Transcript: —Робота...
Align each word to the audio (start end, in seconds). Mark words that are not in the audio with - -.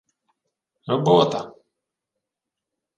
—Робота... 0.89 1.41